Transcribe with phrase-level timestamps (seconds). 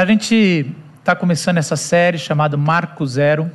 [0.00, 0.64] A gente
[0.98, 3.50] está começando essa série chamada Marco Zero,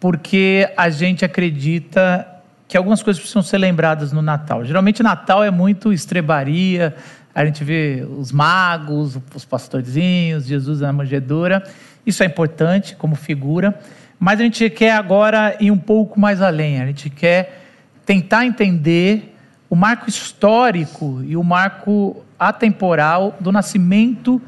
[0.00, 2.26] porque a gente acredita
[2.66, 4.64] que algumas coisas precisam ser lembradas no Natal.
[4.64, 6.96] Geralmente, Natal é muito estrebaria,
[7.34, 11.62] a gente vê os magos, os pastorzinhos, Jesus na manjedoura.
[12.06, 13.78] Isso é importante como figura,
[14.18, 16.80] mas a gente quer agora ir um pouco mais além.
[16.80, 17.62] A gente quer
[18.06, 19.36] tentar entender
[19.68, 24.40] o marco histórico e o marco atemporal do nascimento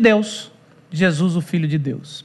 [0.00, 0.50] Deus,
[0.90, 2.24] Jesus, o Filho de Deus.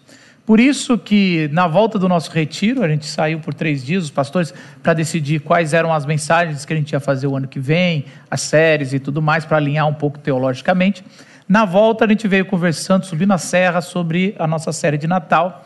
[0.49, 4.09] Por isso que na volta do nosso retiro, a gente saiu por três dias, os
[4.09, 7.59] pastores, para decidir quais eram as mensagens que a gente ia fazer o ano que
[7.59, 11.03] vem, as séries e tudo mais, para alinhar um pouco teologicamente.
[11.47, 15.65] Na volta, a gente veio conversando, subindo a serra, sobre a nossa série de Natal,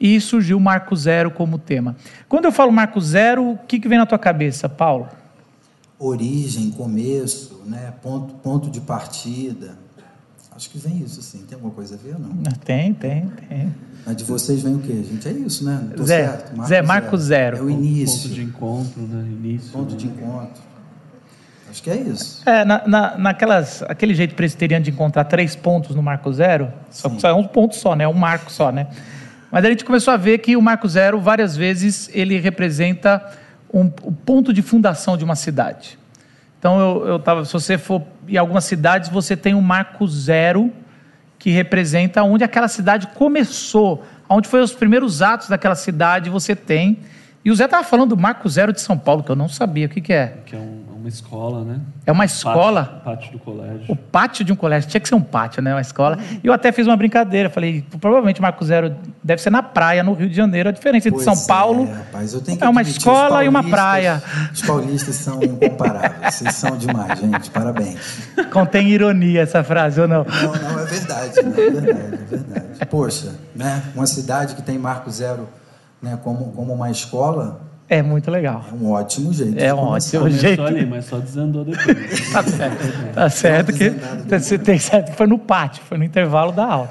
[0.00, 1.94] e surgiu Marco Zero como tema.
[2.28, 5.08] Quando eu falo Marco Zero, o que, que vem na tua cabeça, Paulo?
[6.00, 7.92] Origem, começo, né?
[8.02, 9.85] ponto, ponto de partida.
[10.56, 11.44] Acho que vem isso, assim.
[11.46, 12.42] Tem alguma coisa a ver ou não?
[12.64, 13.74] Tem, tem, tem.
[14.06, 15.28] Mas de vocês vem o quê, gente?
[15.28, 15.90] É isso, né?
[15.94, 16.56] Tô Zé, certo.
[16.56, 17.56] Marco Zé, Marco Zero.
[17.58, 18.22] É o início.
[18.22, 19.28] Ponto de encontro, né?
[19.28, 19.70] Início.
[19.70, 19.96] Ponto né?
[19.98, 20.62] de encontro.
[21.68, 22.42] Acho que é isso.
[22.48, 27.10] É, na, na, naquelas, aquele jeito presbiteriano de encontrar três pontos no Marco Zero, só
[27.10, 28.08] que só é um ponto só, né?
[28.08, 28.86] Um marco só, né?
[29.50, 33.30] Mas a gente começou a ver que o Marco Zero, várias vezes, ele representa
[33.72, 35.98] um, um ponto de fundação de uma cidade.
[36.58, 40.72] Então, eu, eu tava, se você for em algumas cidades, você tem um marco zero,
[41.38, 46.98] que representa onde aquela cidade começou, onde foram os primeiros atos daquela cidade, você tem.
[47.44, 49.86] E o Zé estava falando do Marco Zero de São Paulo, que eu não sabia.
[49.86, 50.38] O que, que é?
[50.44, 51.80] Que é um, uma escola, né?
[52.04, 52.84] É uma escola?
[52.84, 53.84] Pátio, pátio, do colégio.
[53.88, 54.90] O pátio de um colégio.
[54.90, 55.72] Tinha que ser um pátio, né?
[55.72, 56.18] Uma escola.
[56.42, 57.48] E eu até fiz uma brincadeira.
[57.48, 60.68] Falei, provavelmente Marco Zero deve ser na praia, no Rio de Janeiro.
[60.68, 63.62] A diferença entre São Paulo é, rapaz, eu tenho que é uma escola e uma
[63.62, 64.20] praia.
[64.52, 66.34] Os paulistas são incomparáveis.
[66.34, 67.50] Vocês são demais, gente.
[67.50, 68.28] Parabéns.
[68.52, 70.24] Contém ironia essa frase, ou não?
[70.24, 71.42] Não, não, é verdade.
[71.42, 72.86] Não, é verdade, é verdade.
[72.90, 73.80] Poxa, né?
[73.94, 75.48] Uma cidade que tem Marco Zero
[76.02, 78.64] né, como, como uma escola é muito legal.
[78.68, 79.58] É um ótimo jeito.
[79.58, 80.62] É um ótimo jeito.
[80.62, 82.30] Ali, mas só desandou depois.
[82.32, 83.92] tá certo, tá certo que
[84.28, 86.88] você tem certo que foi no pátio, foi no intervalo da aula.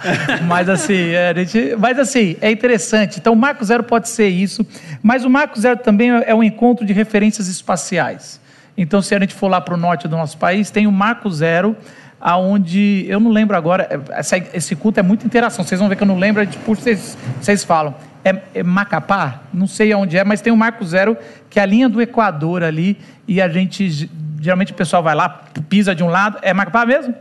[0.47, 3.19] mas assim, é, a gente, mas assim, é interessante.
[3.19, 4.66] Então, o Marco Zero pode ser isso,
[5.03, 8.39] mas o Marco Zero também é um encontro de referências espaciais.
[8.78, 11.29] Então, se a gente for lá para o norte do nosso país, tem o Marco
[11.29, 11.75] Zero,
[12.22, 14.01] aonde eu não lembro agora.
[14.11, 15.66] Essa, esse culto é muita interação.
[15.66, 17.94] Vocês vão ver que eu não lembro, a gente puxa, vocês, vocês falam
[18.25, 21.16] é, é, Macapá, não sei aonde é, mas tem o Marco Zero,
[21.47, 22.97] que é a linha do Equador ali,
[23.28, 24.09] e a gente,
[24.41, 25.30] geralmente o pessoal vai lá,
[25.69, 27.14] pisa de um lado, é Macapá mesmo?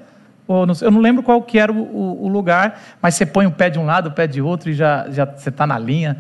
[0.49, 3.51] Não, eu não lembro qual que era o, o, o, lugar, mas você põe o
[3.51, 6.19] pé de um lado, o pé de outro, e já, já você está na linha.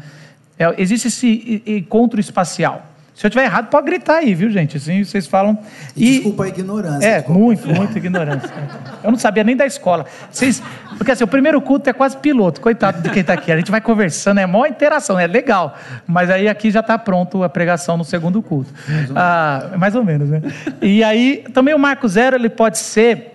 [0.59, 2.87] É, existe esse encontro espacial.
[3.15, 4.77] Se eu estiver errado, pode gritar aí, viu, gente?
[4.77, 5.57] Assim vocês falam.
[5.97, 7.07] E, desculpa a ignorância.
[7.07, 8.51] É, muito, muito ignorância.
[9.05, 10.05] Eu não sabia nem da escola.
[10.29, 10.61] Vocês,
[10.99, 13.53] porque assim, o primeiro culto é quase piloto, coitado de quem está aqui.
[13.53, 15.77] A gente vai conversando, é maior interação, é legal.
[16.09, 18.73] Mas aí aqui já está pronto a pregação no segundo culto.
[18.89, 20.43] Mais ou, ah, mais ou menos, né?
[20.83, 23.35] E aí, também o Marco Zero, ele pode ser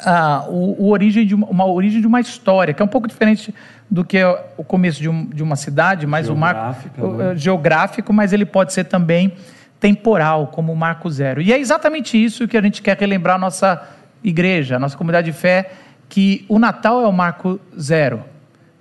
[0.00, 3.06] ah, o, o, origem de uma, uma, origem de uma história, que é um pouco
[3.06, 3.54] diferente
[3.90, 4.18] do que
[4.56, 6.76] o começo de, um, de uma cidade, mas o marco
[7.16, 7.36] né?
[7.36, 9.32] geográfico, mas ele pode ser também
[9.78, 11.42] temporal, como o marco zero.
[11.42, 13.86] E é exatamente isso que a gente quer relembrar a nossa
[14.22, 15.72] igreja, a nossa comunidade de fé,
[16.08, 18.22] que o Natal é o marco zero,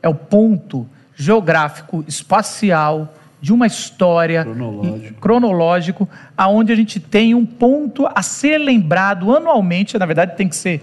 [0.01, 5.19] é o ponto geográfico, espacial, de uma história cronológico.
[5.19, 10.55] cronológico, aonde a gente tem um ponto a ser lembrado anualmente, na verdade tem que
[10.55, 10.81] ser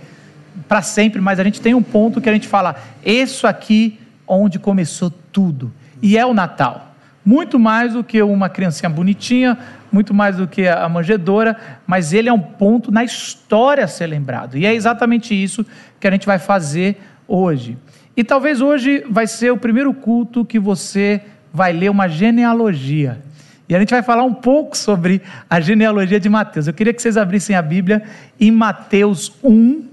[0.69, 3.99] para sempre, mas a gente tem um ponto que a gente fala, isso aqui
[4.39, 5.73] onde começou tudo.
[6.01, 6.95] E é o Natal.
[7.25, 9.59] Muito mais do que uma criancinha bonitinha,
[9.93, 14.07] muito mais do que a manjedora, mas ele é um ponto na história a ser
[14.07, 14.57] lembrado.
[14.57, 15.67] E é exatamente isso
[15.99, 16.99] que a gente vai fazer
[17.29, 17.77] hoje.
[18.17, 21.21] E talvez hoje vai ser o primeiro culto que você
[21.53, 23.21] vai ler uma genealogia.
[23.69, 26.67] E a gente vai falar um pouco sobre a genealogia de Mateus.
[26.67, 28.03] Eu queria que vocês abrissem a Bíblia
[28.39, 29.85] em Mateus 1,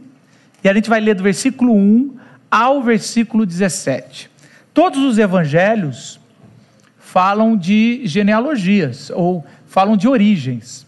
[0.64, 2.18] e a gente vai ler do versículo 1
[2.50, 4.30] ao versículo 17.
[4.74, 6.20] Todos os evangelhos
[7.00, 10.86] falam de genealogias, ou falam de origens.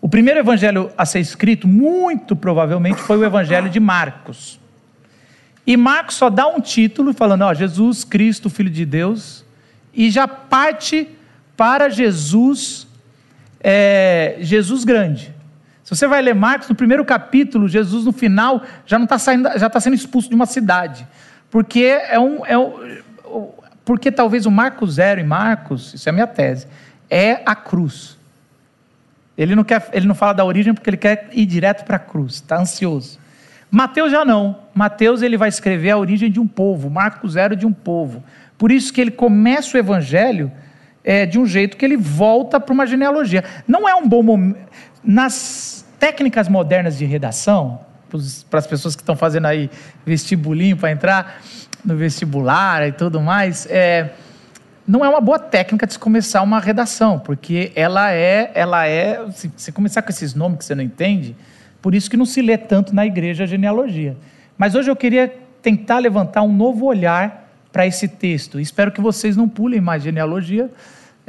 [0.00, 4.58] O primeiro evangelho a ser escrito, muito provavelmente, foi o evangelho de Marcos.
[5.66, 9.44] E Marcos só dá um título falando, ó, Jesus Cristo, Filho de Deus,
[9.92, 11.08] e já parte
[11.56, 12.86] para Jesus,
[13.60, 15.34] é, Jesus grande.
[15.90, 19.50] Se você vai ler Marcos, no primeiro capítulo, Jesus no final já não está saindo,
[19.58, 21.04] já está sendo expulso de uma cidade.
[21.50, 23.50] Porque é um, é um,
[23.84, 26.68] porque talvez o Marcos zero em Marcos, isso é a minha tese,
[27.10, 28.16] é a cruz.
[29.36, 31.98] Ele não, quer, ele não fala da origem porque ele quer ir direto para a
[31.98, 33.18] cruz, está ansioso.
[33.68, 34.58] Mateus já não.
[34.72, 38.22] Mateus ele vai escrever a origem de um povo, Marco zero de um povo.
[38.56, 40.52] Por isso que ele começa o evangelho
[41.02, 43.42] é, de um jeito que ele volta para uma genealogia.
[43.66, 44.70] Não é um bom momento.
[45.02, 47.80] Nas técnicas modernas de redação,
[48.48, 49.70] para as pessoas que estão fazendo aí
[50.04, 51.40] vestibulinho para entrar
[51.84, 54.10] no vestibular e tudo mais, é,
[54.86, 59.30] não é uma boa técnica de se começar uma redação, porque ela é, ela é,
[59.32, 61.36] se você começar com esses nomes que você não entende,
[61.80, 64.16] por isso que não se lê tanto na igreja a genealogia.
[64.58, 65.32] Mas hoje eu queria
[65.62, 68.58] tentar levantar um novo olhar para esse texto.
[68.58, 70.70] Espero que vocês não pulem mais genealogia.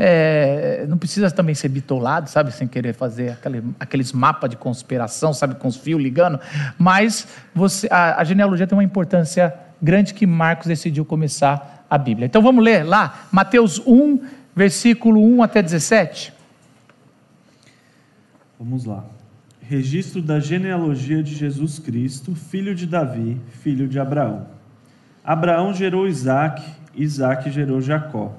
[0.03, 5.31] É, não precisa também ser bitolado, sabe, sem querer fazer aquele, aqueles mapas de conspiração,
[5.31, 6.39] sabe, com os fios ligando.
[6.75, 12.25] Mas você, a, a genealogia tem uma importância grande que Marcos decidiu começar a Bíblia.
[12.25, 14.21] Então vamos ler lá, Mateus 1,
[14.56, 16.33] versículo 1 até 17.
[18.57, 19.03] Vamos lá.
[19.62, 24.48] Registro da genealogia de Jesus Cristo, filho de Davi, filho de Abraão.
[25.24, 26.63] Abraão gerou Isaac,
[26.95, 28.33] Isaac gerou Jacó.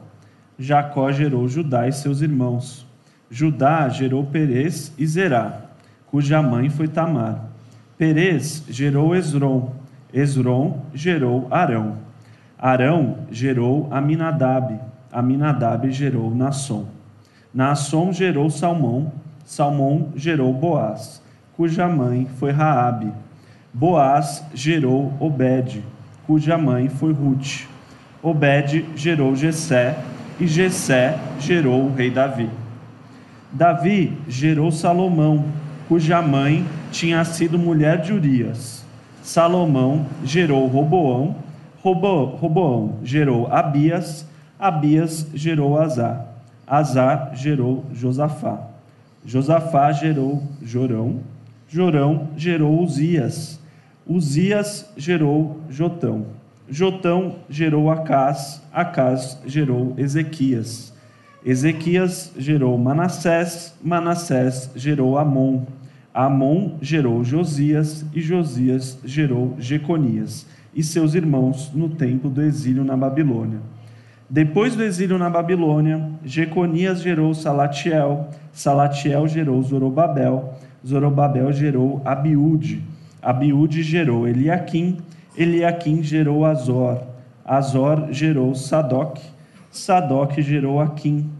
[0.58, 2.86] Jacó gerou Judá e seus irmãos.
[3.30, 5.62] Judá gerou Perez e Zerá,
[6.06, 7.46] cuja mãe foi Tamar.
[7.96, 9.70] Perez gerou Esrom.
[10.12, 11.96] Esrom gerou Arão.
[12.58, 14.78] Arão gerou Aminadab.
[15.10, 16.86] Aminadab gerou Nasson.
[17.54, 19.12] Nasson gerou Salmão.
[19.44, 21.22] Salmão gerou Boaz,
[21.56, 23.12] cuja mãe foi Raabe.
[23.74, 25.82] Boaz gerou Obed,
[26.26, 27.66] cuja mãe foi Ruth.
[28.22, 29.98] Obed gerou Jessé,
[30.40, 32.48] e Jessé gerou o rei Davi.
[33.52, 35.44] Davi gerou Salomão,
[35.88, 38.84] cuja mãe tinha sido mulher de Urias.
[39.22, 41.36] Salomão gerou Roboão,
[41.82, 44.26] Robo, Roboão gerou Abias,
[44.58, 46.26] Abias gerou Azar,
[46.66, 48.68] Azar gerou Josafá.
[49.24, 51.20] Josafá gerou Jorão,
[51.68, 53.60] Jorão gerou Uzias,
[54.06, 56.26] Uzias gerou Jotão.
[56.68, 60.92] Jotão gerou Acás, Acás gerou Ezequias.
[61.44, 65.64] Ezequias gerou Manassés, Manassés gerou Amon.
[66.14, 72.96] Amon gerou Josias e Josias gerou Jeconias e seus irmãos no tempo do exílio na
[72.96, 73.60] Babilônia.
[74.28, 80.54] Depois do exílio na Babilônia, Jeconias gerou Salatiel, Salatiel gerou Zorobabel,
[80.86, 82.82] Zorobabel gerou Abiúde,
[83.20, 84.98] Abiúde gerou Eliaquim,
[85.36, 87.02] Eliaquim gerou Azor,
[87.44, 89.18] Azor gerou Sadoc,
[89.70, 91.30] Sadoc gerou Aquim,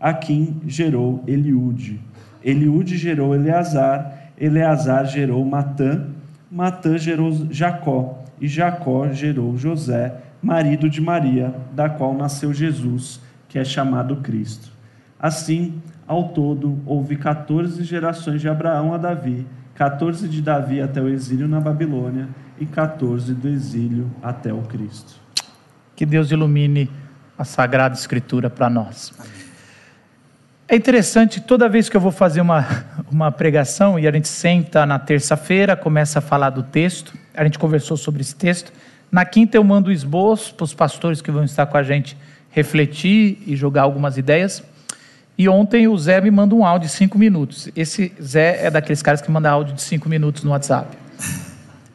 [0.00, 2.00] Aquim gerou Eliúde,
[2.42, 6.06] Eliúde gerou Eleazar, Eleazar gerou Matã,
[6.50, 13.58] Matã gerou Jacó, e Jacó gerou José, marido de Maria, da qual nasceu Jesus, que
[13.58, 14.70] é chamado Cristo.
[15.18, 21.08] Assim, ao todo, houve 14 gerações de Abraão a Davi, 14 de Davi até o
[21.08, 22.28] exílio na Babilônia
[22.60, 25.14] e 14 do exílio até o Cristo.
[25.96, 26.90] Que Deus ilumine
[27.36, 29.12] a Sagrada Escritura para nós.
[30.68, 32.64] É interessante, toda vez que eu vou fazer uma,
[33.10, 37.58] uma pregação e a gente senta na terça-feira, começa a falar do texto, a gente
[37.58, 38.72] conversou sobre esse texto.
[39.10, 42.16] Na quinta eu mando o esboço para os pastores que vão estar com a gente
[42.50, 44.62] refletir e jogar algumas ideias.
[45.36, 47.68] E ontem o Zé me manda um áudio de cinco minutos.
[47.74, 50.96] Esse Zé é daqueles caras que manda áudio de cinco minutos no WhatsApp.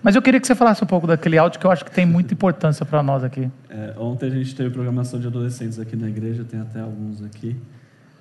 [0.06, 2.06] Mas eu queria que você falasse um pouco daquele áudio que eu acho que tem
[2.06, 3.50] muita importância para nós aqui.
[3.68, 7.56] É, ontem a gente teve programação de adolescentes aqui na igreja, tem até alguns aqui.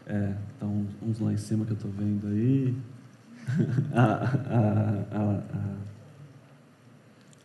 [0.06, 2.74] É, então, uns lá em cima que eu estou vendo aí.
[3.92, 5.40] a, a, a,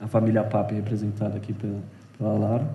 [0.05, 1.81] a, família Pape representada aqui pela,
[2.17, 2.69] pela Lara.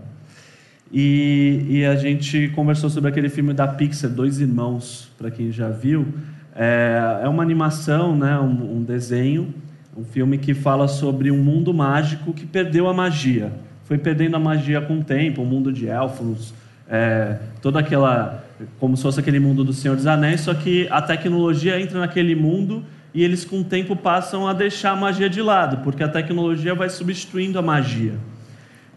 [0.93, 5.71] E, e, a gente conversou sobre aquele filme da Pixar, Dois Irmãos, para quem já
[5.71, 6.13] viu.
[6.55, 9.55] É, é uma animação, né, um, um, desenho,
[9.97, 13.53] um filme que fala sobre um mundo mágico que perdeu a magia.
[13.85, 16.55] Foi perdendo a magia com o tempo, o mundo de elfos,
[16.89, 18.45] é, toda aquela.
[18.79, 22.35] como se fosse aquele mundo do Senhor dos Anéis, só que a tecnologia entra naquele
[22.35, 22.85] mundo
[23.15, 26.75] e eles com o tempo passam a deixar a magia de lado, porque a tecnologia
[26.75, 28.15] vai substituindo a magia.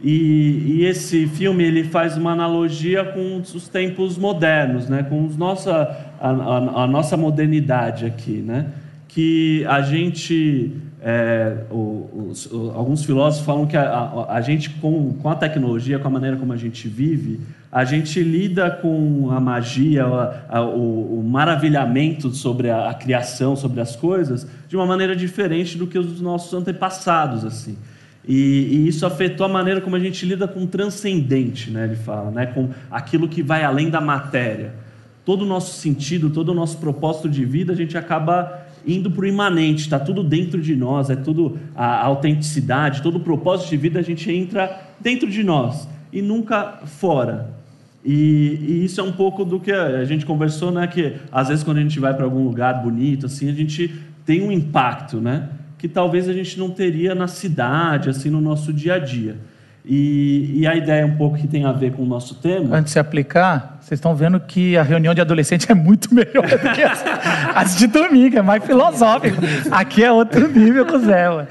[0.01, 5.03] E, e, esse filme ele faz uma analogia com os tempos modernos, né?
[5.03, 5.73] com os nossa,
[6.19, 8.43] a, a, a nossa modernidade aqui.
[8.45, 8.67] Né?
[9.07, 11.57] Que a gente, é,
[12.73, 16.51] alguns filósofos falam que a, a, gente, com, com a tecnologia, com a maneira como
[16.53, 17.39] a gente vive,
[17.71, 20.07] a gente lida com a magia,
[20.73, 25.99] o, o, maravilhamento sobre a, criação, sobre as coisas, de uma maneira diferente do que
[25.99, 27.45] os nossos antepassados.
[27.45, 27.77] assim.
[28.27, 31.85] E, e, isso afetou a maneira como a gente lida com o transcendente, né?
[31.85, 32.47] Ele fala, né?
[32.47, 34.73] Com aquilo que vai além da matéria.
[35.23, 39.23] Todo o nosso sentido, todo o nosso propósito de vida, a gente acaba indo para
[39.23, 43.77] o imanente, está tudo dentro de nós, é tudo a, autenticidade, todo o propósito de
[43.77, 47.53] vida, a gente entra dentro de nós e nunca fora.
[48.05, 50.87] E, e, isso é um pouco do que a gente conversou, né?
[50.87, 53.93] Que às vezes quando a gente vai para algum lugar bonito, assim, a gente
[54.25, 55.49] tem um impacto, né?
[55.77, 59.35] Que talvez a gente não teria na cidade, assim, no nosso dia a dia.
[59.89, 62.75] E, e, a ideia um pouco que tem a ver com o nosso tema.
[62.75, 66.45] Antes de se aplicar, vocês estão vendo que a reunião de adolescente é muito melhor
[66.45, 67.05] do que as,
[67.55, 69.37] as de domingo, é mais filosófico.
[69.71, 71.47] Aqui é outro nível com o Zé.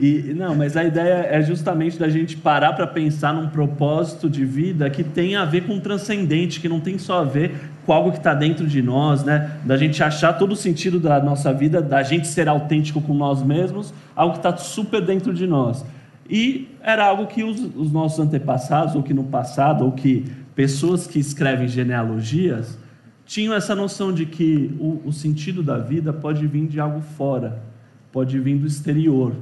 [0.00, 4.46] E, não, mas a ideia é justamente da gente parar para pensar num propósito de
[4.46, 7.54] vida que tem a ver com o transcendente, que não tem só a ver
[7.84, 9.50] com algo que está dentro de nós, né?
[9.64, 13.42] Da gente achar todo o sentido da nossa vida, da gente ser autêntico com nós
[13.42, 15.84] mesmos, algo que está super dentro de nós.
[16.28, 20.24] E era algo que os, os nossos antepassados, ou que no passado, ou que
[20.54, 22.78] pessoas que escrevem genealogias,
[23.24, 27.62] tinham essa noção de que o, o sentido da vida pode vir de algo fora,
[28.10, 29.32] pode vir do exterior,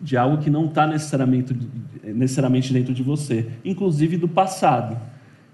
[0.00, 1.56] de algo que não está necessariamente,
[2.02, 4.96] necessariamente dentro de você, inclusive do passado.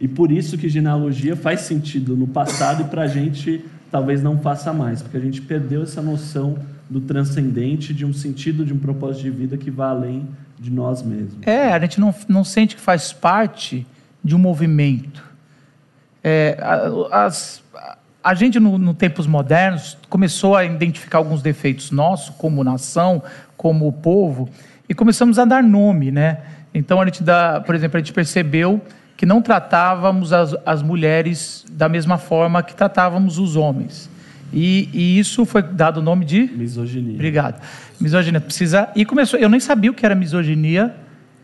[0.01, 4.39] E por isso que genealogia faz sentido no passado e para a gente talvez não
[4.39, 6.57] faça mais, porque a gente perdeu essa noção
[6.89, 10.29] do transcendente, de um sentido, de um propósito de vida que vai além
[10.59, 11.37] de nós mesmos.
[11.43, 13.87] É, a gente não, não sente que faz parte
[14.25, 15.23] de um movimento.
[16.23, 16.59] É,
[17.13, 17.63] as,
[18.23, 23.23] a gente, no, no, tempos modernos, começou a identificar alguns defeitos nossos, como nação,
[23.57, 24.49] como povo,
[24.89, 26.43] e começamos a dar nome, né?
[26.75, 28.81] Então, a gente dá, por exemplo, a gente percebeu
[29.17, 34.09] que não tratávamos as, as mulheres da mesma forma que tratávamos os homens.
[34.53, 37.15] E, e, isso foi dado o nome de misoginia.
[37.15, 37.61] Obrigado.
[38.01, 39.39] Misoginia precisa e começou.
[39.39, 40.95] Eu nem sabia o que era misoginia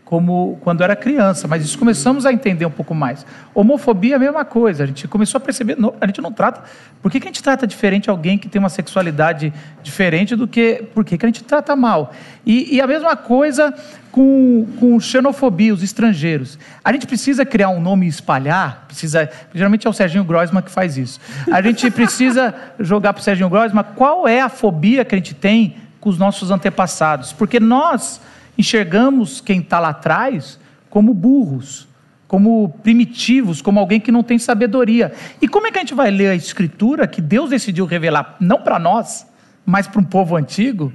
[0.05, 3.25] como quando era criança, mas isso começamos a entender um pouco mais.
[3.55, 4.83] Homofobia é a mesma coisa.
[4.83, 5.75] A gente começou a perceber.
[5.99, 6.63] a gente não trata.
[7.01, 10.83] Por que, que a gente trata diferente alguém que tem uma sexualidade diferente do que
[10.93, 12.13] por que, que a gente trata mal?
[12.45, 13.73] E, e a mesma coisa
[14.11, 16.59] com, com xenofobia, os estrangeiros.
[16.83, 20.71] A gente precisa criar um nome e espalhar, precisa, geralmente é o Serginho Groisman que
[20.71, 21.19] faz isso.
[21.51, 25.33] A gente precisa jogar para o Serginho Groisman qual é a fobia que a gente
[25.33, 28.21] tem com os nossos antepassados, porque nós
[28.57, 30.59] enxergamos quem está lá atrás
[30.89, 31.87] como burros,
[32.27, 35.11] como primitivos, como alguém que não tem sabedoria.
[35.41, 38.61] E como é que a gente vai ler a Escritura que Deus decidiu revelar, não
[38.61, 39.27] para nós,
[39.65, 40.91] mas para um povo antigo,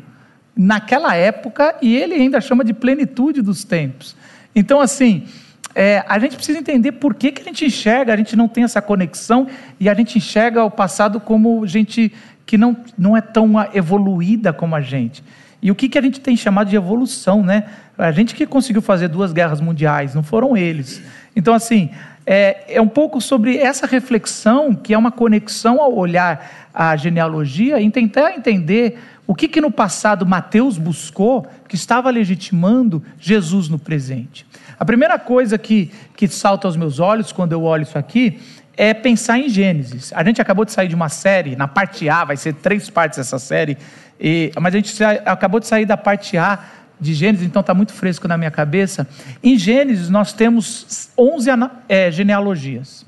[0.57, 4.17] naquela época, e ele ainda chama de plenitude dos tempos?
[4.55, 5.27] Então, assim,
[5.75, 8.65] é, a gente precisa entender por que, que a gente enxerga, a gente não tem
[8.65, 9.47] essa conexão
[9.79, 12.13] e a gente enxerga o passado como gente
[12.45, 15.23] que não, não é tão evoluída como a gente.
[15.63, 17.65] E o que, que a gente tem chamado de evolução, né?
[17.99, 21.03] A gente que conseguiu fazer duas guerras mundiais, não foram eles.
[21.37, 21.91] Então, assim,
[22.27, 27.81] é, é um pouco sobre essa reflexão, que é uma conexão ao olhar a genealogia,
[27.81, 33.79] e tentar entender o que, que no passado Mateus buscou, que estava legitimando Jesus no
[33.79, 34.47] presente.
[34.79, 38.41] A primeira coisa que, que salta aos meus olhos quando eu olho isso aqui
[38.77, 40.11] é pensar em Gênesis.
[40.15, 43.19] A gente acabou de sair de uma série, na parte A, vai ser três partes
[43.19, 43.77] essa série,
[44.21, 46.59] e, mas a gente acabou de sair da parte A
[47.01, 49.09] de Gênesis, então está muito fresco na minha cabeça.
[49.43, 51.49] Em Gênesis nós temos 11
[51.89, 53.07] é, genealogias.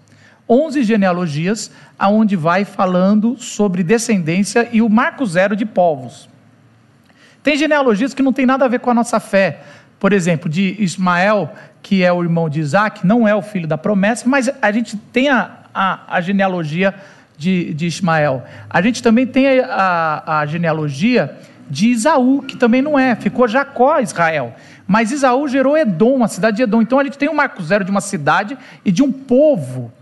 [0.49, 6.28] 11 genealogias, aonde vai falando sobre descendência e o marco zero de povos.
[7.42, 9.61] Tem genealogias que não tem nada a ver com a nossa fé.
[9.99, 11.52] Por exemplo, de Ismael,
[11.83, 14.97] que é o irmão de Isaac, não é o filho da promessa, mas a gente
[14.97, 16.95] tem a, a, a genealogia
[17.37, 18.45] de, de Ismael.
[18.69, 23.49] A gente também tem a, a, a genealogia de Isaú, que também não é, ficou
[23.49, 24.55] Jacó Israel.
[24.87, 26.83] Mas Isaú gerou Edom, a cidade de Edom.
[26.83, 29.93] Então a gente tem um marco zero de uma cidade e de um povo.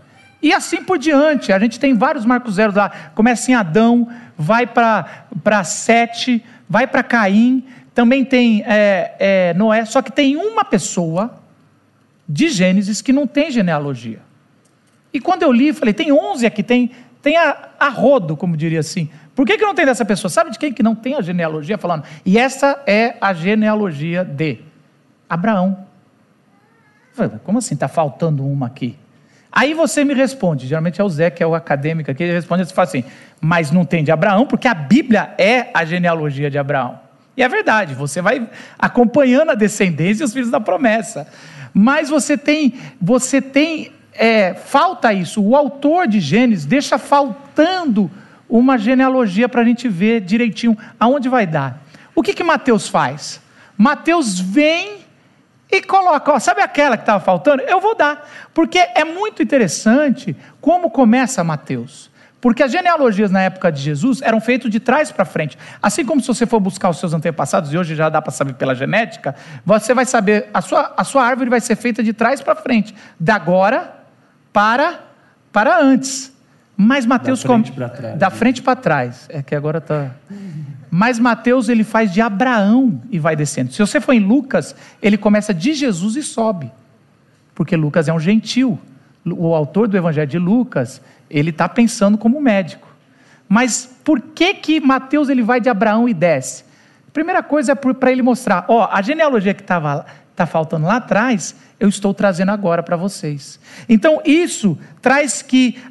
[0.41, 2.89] E assim por diante, a gente tem vários marcos zeros lá.
[3.13, 4.07] Começa em Adão,
[4.37, 10.65] vai para Sete, vai para Caim, também tem é, é, Noé, só que tem uma
[10.65, 11.39] pessoa
[12.27, 14.19] de Gênesis que não tem genealogia.
[15.13, 18.79] E quando eu li, falei, tem 11 aqui, tem tem a, a rodo, como diria
[18.79, 19.09] assim.
[19.35, 20.29] Por que, que não tem dessa pessoa?
[20.29, 22.03] Sabe de quem que não tem a genealogia falando?
[22.25, 24.59] E essa é a genealogia de
[25.29, 25.85] Abraão.
[27.43, 27.75] Como assim?
[27.75, 28.97] Está faltando uma aqui.
[29.51, 32.63] Aí você me responde, geralmente é o Zé, que é o acadêmico aqui, ele responde
[32.63, 33.03] e fala assim,
[33.41, 36.99] mas não tem de Abraão, porque a Bíblia é a genealogia de Abraão.
[37.35, 38.49] E é verdade, você vai
[38.79, 41.27] acompanhando a descendência e os filhos da promessa.
[41.73, 45.41] Mas você tem, você tem é, falta isso.
[45.41, 48.09] O autor de Gênesis deixa faltando
[48.47, 51.81] uma genealogia para a gente ver direitinho aonde vai dar.
[52.13, 53.41] O que, que Mateus faz?
[53.75, 54.99] Mateus vem
[55.71, 57.63] e coloca, ó, sabe aquela que estava faltando?
[57.63, 58.29] Eu vou dar.
[58.53, 62.11] Porque é muito interessante como começa Mateus.
[62.39, 65.57] Porque as genealogias na época de Jesus eram feitas de trás para frente.
[65.81, 68.53] Assim como se você for buscar os seus antepassados, e hoje já dá para saber
[68.53, 69.33] pela genética,
[69.65, 72.93] você vai saber, a sua, a sua árvore vai ser feita de trás para frente,
[73.19, 74.00] da agora
[74.51, 75.01] para,
[75.51, 76.31] para antes.
[76.75, 77.43] Mas Mateus...
[77.43, 78.17] Da frente para trás.
[78.17, 79.27] Da frente para trás.
[79.29, 80.11] É que agora está...
[80.89, 83.71] Mas Mateus ele faz de Abraão e vai descendo.
[83.71, 86.71] Se você for em Lucas, ele começa de Jesus e sobe.
[87.55, 88.79] Porque Lucas é um gentil.
[89.25, 92.87] O autor do Evangelho de Lucas, ele está pensando como médico.
[93.47, 96.65] Mas por que que Mateus ele vai de Abraão e desce?
[97.13, 100.05] Primeira coisa é para ele mostrar, ó, a genealogia que estava
[100.35, 103.59] tá faltando lá atrás, eu estou trazendo agora para vocês.
[103.87, 105.81] Então isso traz que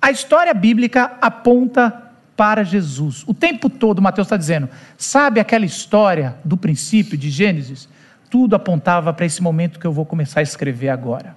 [0.00, 2.02] a história bíblica aponta
[2.36, 3.24] para Jesus.
[3.26, 7.88] O tempo todo Mateus está dizendo, sabe aquela história do princípio de Gênesis?
[8.30, 11.36] Tudo apontava para esse momento que eu vou começar a escrever agora.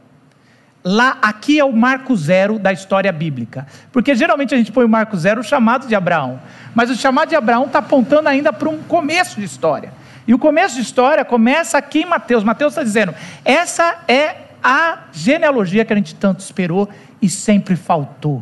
[0.83, 3.67] Lá, aqui é o marco zero da história bíblica.
[3.91, 6.39] Porque geralmente a gente põe o marco zero o chamado de Abraão.
[6.73, 9.93] Mas o chamado de Abraão está apontando ainda para um começo de história.
[10.31, 12.41] E o começo de história começa aqui em Mateus.
[12.41, 16.87] Mateus está dizendo: essa é a genealogia que a gente tanto esperou
[17.21, 18.41] e sempre faltou.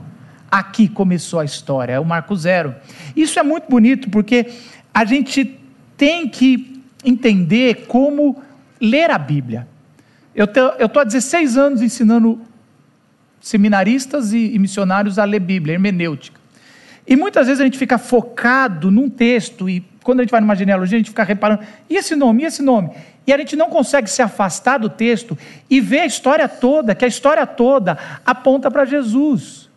[0.52, 2.76] Aqui começou a história, é o marco zero.
[3.16, 4.52] Isso é muito bonito porque
[4.94, 5.60] a gente
[5.98, 8.40] tem que entender como
[8.80, 9.68] ler a Bíblia.
[10.36, 12.40] Eu estou há 16 anos ensinando
[13.42, 16.40] seminaristas e, e missionários a ler Bíblia, hermenêutica.
[17.08, 20.56] E muitas vezes a gente fica focado num texto e quando a gente vai numa
[20.56, 22.92] genealogia, a gente fica reparando, e esse nome, e esse nome?
[23.28, 25.38] E a gente não consegue se afastar do texto
[25.70, 29.70] e ver a história toda, que a história toda aponta para Jesus.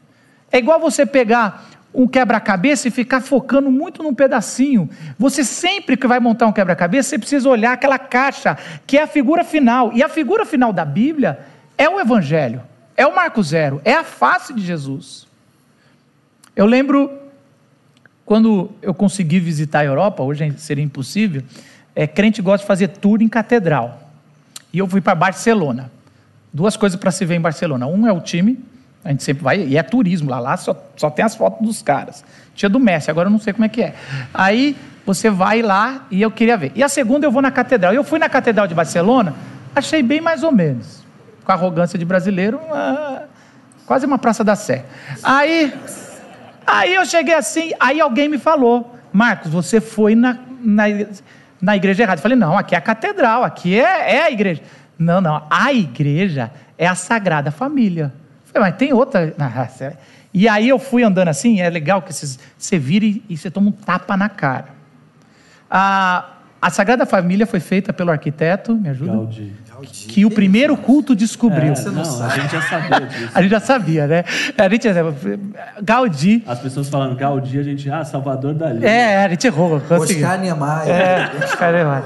[0.51, 4.89] É igual você pegar um quebra-cabeça e ficar focando muito num pedacinho.
[5.19, 9.07] Você sempre que vai montar um quebra-cabeça, você precisa olhar aquela caixa, que é a
[9.07, 9.93] figura final.
[9.93, 11.41] E a figura final da Bíblia
[11.77, 12.63] é o Evangelho,
[12.97, 15.27] é o Marco Zero, é a face de Jesus.
[16.55, 17.11] Eu lembro
[18.25, 21.43] quando eu consegui visitar a Europa, hoje seria impossível,
[21.95, 24.11] é, crente gosta de fazer tour em catedral.
[24.73, 25.91] E eu fui para Barcelona.
[26.53, 27.87] Duas coisas para se ver em Barcelona.
[27.87, 28.59] Um é o time,
[29.05, 31.83] a gente sempre vai, e é turismo lá, lá só, só tem as fotos dos
[31.83, 32.25] caras.
[32.55, 33.95] Tinha do Messi, agora eu não sei como é que é.
[34.33, 36.73] Aí você vai lá e eu queria ver.
[36.75, 37.93] E a segunda eu vou na catedral.
[37.93, 39.35] Eu fui na catedral de Barcelona,
[39.75, 41.03] achei bem mais ou menos.
[41.45, 43.25] Com a arrogância de brasileiro, uma,
[43.85, 44.85] quase uma Praça da Sé.
[45.23, 45.75] Aí,
[46.67, 50.85] aí eu cheguei assim, aí alguém me falou, Marcos, você foi na, na,
[51.61, 52.19] na igreja errada.
[52.19, 54.63] Eu falei, não, aqui é a catedral, aqui é, é a igreja.
[54.99, 58.13] Não, não, a igreja é a Sagrada Família.
[58.47, 59.35] Falei, mas tem outra.
[60.35, 63.69] E aí eu fui andando assim, é legal que você vira e, e você toma
[63.69, 64.69] um tapa na cara.
[65.71, 66.27] A,
[66.63, 69.11] a Sagrada Família foi feita pelo arquiteto, me ajuda?
[69.11, 69.53] Gaudí.
[70.07, 71.73] Que o primeiro culto descobriu.
[71.73, 73.31] É, não, a gente já sabia disso.
[73.35, 74.25] a gente já sabia, né?
[74.57, 74.89] A gente
[75.83, 76.45] Gaudí.
[76.47, 78.87] As pessoas falando Gaudí, a gente, ah, Salvador Dali.
[78.87, 79.81] É, a gente errou.
[79.81, 80.25] Conseguiu.
[80.25, 80.89] Oscar Niemeyer.
[80.89, 82.05] É, Oscar Niemeyer.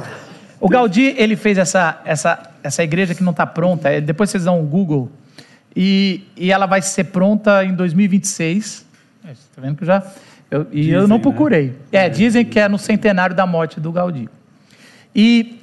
[0.58, 3.90] O Gaudí, ele fez essa, essa, essa igreja que não está pronta.
[3.90, 5.10] É, depois vocês dão um Google
[5.76, 8.86] e, e ela vai ser pronta em 2026.
[9.28, 10.02] Está vendo que eu já.
[10.50, 11.22] Eu, e dizem, eu não né?
[11.22, 11.66] procurei.
[11.92, 12.06] Né?
[12.06, 14.30] É, dizem que é no centenário da morte do Gaudí.
[15.16, 15.62] E,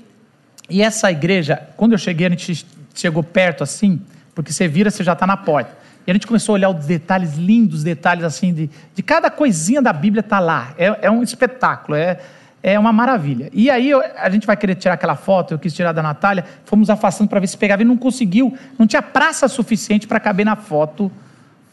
[0.67, 4.01] e essa igreja, quando eu cheguei, a gente chegou perto assim,
[4.33, 5.77] porque você vira, você já está na porta.
[6.07, 9.79] E a gente começou a olhar os detalhes lindos, detalhes assim, de, de cada coisinha
[9.79, 10.73] da Bíblia está lá.
[10.75, 11.95] É, é um espetáculo.
[11.95, 12.19] É,
[12.63, 13.49] é uma maravilha.
[13.53, 16.89] E aí a gente vai querer tirar aquela foto, eu quis tirar da Natália, fomos
[16.89, 20.55] afastando para ver se pegava e não conseguiu, não tinha praça suficiente para caber na
[20.55, 21.11] foto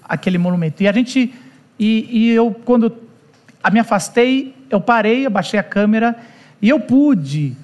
[0.03, 0.83] aquele monumento.
[0.83, 1.33] E a gente,
[1.79, 2.93] e, e eu quando
[3.73, 6.17] me afastei, eu parei, abaixei a câmera
[6.61, 7.57] e eu pude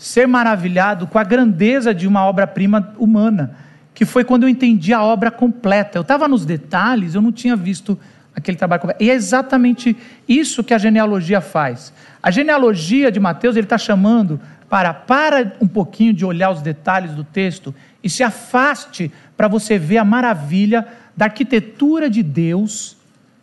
[0.00, 3.54] ser maravilhado com a grandeza de uma obra-prima humana,
[3.92, 5.98] que foi quando eu entendi a obra completa.
[5.98, 7.98] Eu estava nos detalhes, eu não tinha visto
[8.34, 9.04] aquele trabalho completo.
[9.04, 9.94] E é exatamente
[10.26, 11.92] isso que a genealogia faz.
[12.22, 17.12] A genealogia de Mateus, ele está chamando para, para um pouquinho de olhar os detalhes
[17.12, 22.96] do texto e se afaste para você ver a maravilha da arquitetura de Deus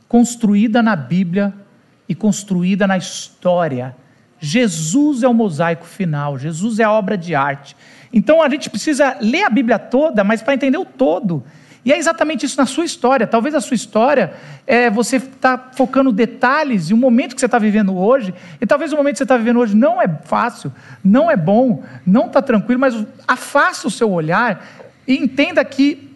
[0.07, 1.53] construída na Bíblia
[2.09, 3.95] e construída na história.
[4.39, 7.75] Jesus é o mosaico final, Jesus é a obra de arte.
[8.13, 11.43] Então a gente precisa ler a Bíblia toda, mas para entender o todo.
[11.87, 13.25] E é exatamente isso na sua história.
[13.25, 14.33] Talvez a sua história,
[14.65, 18.91] é, você está focando detalhes e o momento que você está vivendo hoje, e talvez
[18.91, 20.69] o momento que você está vivendo hoje não é fácil,
[21.01, 24.67] não é bom, não está tranquilo, mas afaste o seu olhar
[25.07, 26.13] e entenda que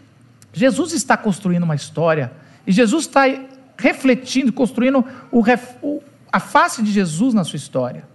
[0.51, 2.33] Jesus está construindo uma história,
[2.67, 3.23] e Jesus está
[3.77, 8.10] refletindo, construindo o, a face de Jesus na sua história.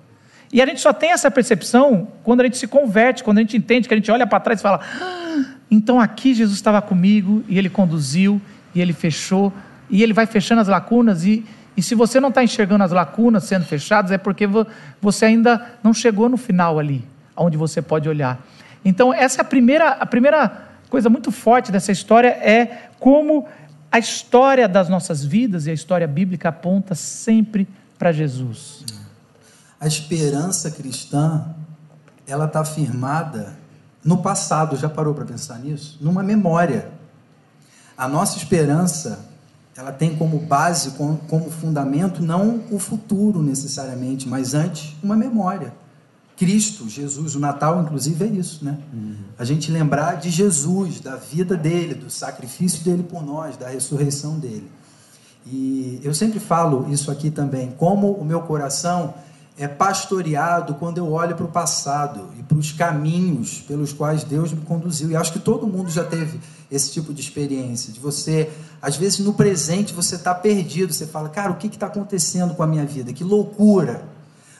[0.52, 3.56] E a gente só tem essa percepção quando a gente se converte, quando a gente
[3.56, 7.44] entende, que a gente olha para trás e fala: ah, então aqui Jesus estava comigo
[7.48, 8.40] e ele conduziu
[8.74, 9.52] e ele fechou
[9.90, 11.44] e ele vai fechando as lacunas e,
[11.76, 14.48] e se você não está enxergando as lacunas sendo fechadas, é porque
[15.00, 17.04] você ainda não chegou no final ali,
[17.36, 18.40] onde você pode olhar.
[18.84, 23.46] Então, essa é a primeira, a primeira coisa muito forte dessa história é como
[23.90, 27.66] a história das nossas vidas e a história bíblica aponta sempre
[27.98, 28.84] para Jesus.
[29.78, 31.54] A esperança cristã,
[32.26, 33.56] ela está firmada
[34.02, 35.98] no passado, já parou para pensar nisso?
[36.00, 36.90] Numa memória.
[37.96, 39.26] A nossa esperança,
[39.76, 45.74] ela tem como base, como fundamento, não o futuro necessariamente, mas antes uma memória.
[46.36, 48.78] Cristo, Jesus, o Natal, inclusive, é isso, né?
[48.92, 49.16] Uhum.
[49.38, 54.38] A gente lembrar de Jesus, da vida dele, do sacrifício dele por nós, da ressurreição
[54.38, 54.70] dele.
[55.46, 59.14] E eu sempre falo isso aqui também, como o meu coração
[59.58, 64.52] é pastoreado quando eu olho para o passado e para os caminhos pelos quais Deus
[64.52, 65.10] me conduziu.
[65.10, 66.38] E acho que todo mundo já teve
[66.70, 68.50] esse tipo de experiência, de você,
[68.82, 72.62] às vezes no presente você está perdido, você fala, cara, o que está acontecendo com
[72.62, 73.12] a minha vida?
[73.12, 74.04] Que loucura!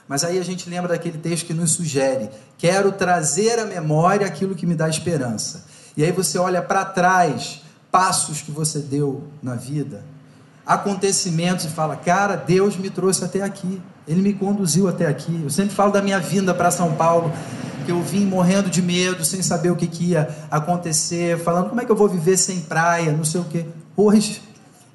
[0.09, 4.55] Mas aí a gente lembra daquele texto que nos sugere: quero trazer à memória aquilo
[4.55, 5.65] que me dá esperança.
[5.97, 10.05] E aí você olha para trás, passos que você deu na vida,
[10.67, 15.41] acontecimentos e fala: cara, Deus me trouxe até aqui, Ele me conduziu até aqui.
[15.43, 17.33] Eu sempre falo da minha vinda para São Paulo,
[17.85, 21.81] que eu vim morrendo de medo, sem saber o que, que ia acontecer, falando como
[21.81, 23.65] é que eu vou viver sem praia, não sei o que.
[23.97, 24.43] Hoje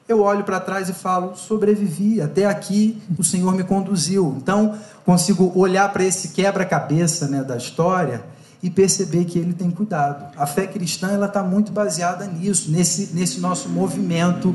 [0.08, 4.36] eu olho para trás e falo: sobrevivi, até aqui o Senhor me conduziu.
[4.38, 8.24] Então, consigo olhar para esse quebra-cabeça né, da história
[8.62, 10.32] e perceber que ele tem cuidado.
[10.38, 14.54] A fé cristã ela está muito baseada nisso, nesse, nesse nosso movimento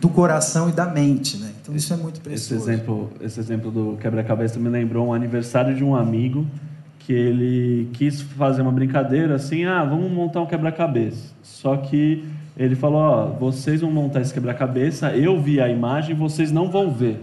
[0.00, 1.38] do coração e da mente.
[1.38, 1.52] Né?
[1.62, 2.54] Então, isso é muito precioso.
[2.54, 6.46] Esse exemplo, esse exemplo do quebra-cabeça me lembrou um aniversário de um amigo
[6.98, 11.32] que ele quis fazer uma brincadeira assim: ah, vamos montar um quebra-cabeça.
[11.42, 12.24] Só que
[12.56, 16.90] ele falou: Ó, vocês vão montar esse quebra-cabeça, eu vi a imagem, vocês não vão
[16.90, 17.20] ver.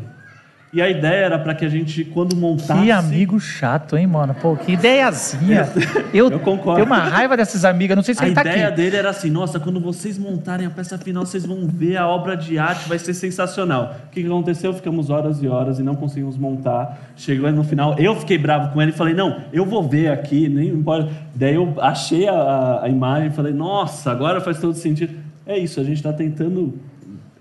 [0.74, 2.82] E a ideia era para que a gente, quando montasse.
[2.82, 4.34] Que amigo chato, hein, mano?
[4.34, 5.70] Pô, que ideiazinha.
[6.12, 6.76] Eu, eu concordo.
[6.76, 8.50] Tenho uma raiva dessas amigas, não sei se a ele tá aqui.
[8.50, 11.98] A ideia dele era assim: nossa, quando vocês montarem a peça final, vocês vão ver
[11.98, 13.96] a obra de arte, vai ser sensacional.
[14.06, 14.72] O que aconteceu?
[14.74, 17.00] Ficamos horas e horas e não conseguimos montar.
[17.16, 20.48] Chegou no final, eu fiquei bravo com ele e falei: não, eu vou ver aqui,
[20.48, 21.10] nem importa.
[21.34, 25.16] Daí eu achei a, a imagem e falei: nossa, agora faz todo sentido.
[25.46, 26.80] É isso, a gente está tentando,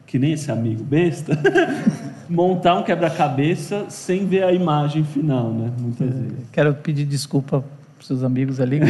[0.07, 1.39] que nem esse amigo besta,
[2.33, 5.71] montar um quebra-cabeça sem ver a imagem final, né?
[5.79, 6.39] Muitas é, vezes.
[6.51, 7.63] Quero pedir desculpa
[7.97, 8.81] para seus amigos ali.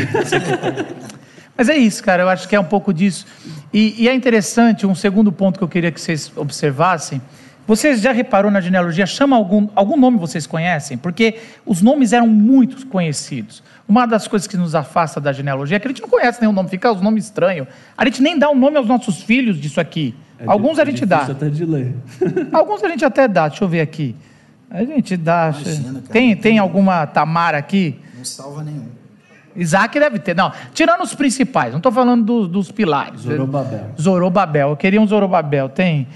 [1.56, 3.26] Mas é isso, cara, eu acho que é um pouco disso.
[3.72, 7.20] E, e, é interessante, um segundo ponto que eu queria que vocês observassem.
[7.66, 9.06] Vocês já reparou na genealogia?
[9.06, 10.96] Chama algum, algum nome vocês conhecem?
[10.96, 13.62] Porque os nomes eram muito conhecidos.
[13.86, 16.52] Uma das coisas que nos afasta da genealogia é que a gente não conhece nenhum
[16.52, 17.68] nome, fica os nomes estranhos.
[17.96, 20.14] A gente nem dá um nome aos nossos filhos disso aqui.
[20.42, 21.22] É Alguns a gente dá.
[21.22, 21.94] até de ler.
[22.52, 24.16] Alguns a gente até dá, deixa eu ver aqui.
[24.68, 25.50] A gente dá.
[25.54, 28.00] Imagina, cara, tem, tem alguma Tamara aqui?
[28.16, 28.86] Não salva nenhum.
[29.54, 30.34] Isaac deve ter.
[30.34, 33.20] Não, tirando os principais, não estou falando do, dos pilares.
[33.20, 33.90] Zorobabel.
[34.00, 34.70] Zorobabel.
[34.70, 35.68] Eu queria um Zorobabel.
[35.68, 36.08] Tem.